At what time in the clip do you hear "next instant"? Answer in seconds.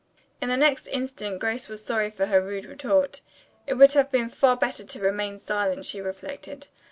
0.57-1.37